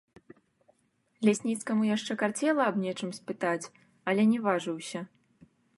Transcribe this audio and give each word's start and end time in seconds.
Лясніцкаму 1.29 1.83
яшчэ 1.95 2.13
карцела 2.23 2.61
аб 2.71 2.75
нечым 2.87 3.11
спытаць, 3.19 3.69
але 4.13 4.21
не 4.33 4.39
важыўся. 4.49 4.99